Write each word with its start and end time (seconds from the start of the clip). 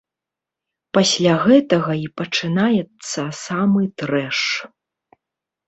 Пасля 0.97 1.33
гэтага 1.43 1.91
і 1.99 2.07
пачынаецца 2.23 3.21
самы 3.45 3.81
трэш. 4.03 4.39